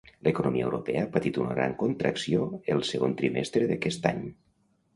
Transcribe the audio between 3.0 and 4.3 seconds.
trimestre d'aquest any.